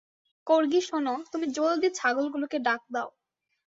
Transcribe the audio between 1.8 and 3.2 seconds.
ছাগলগুলোকে ডাক দাও।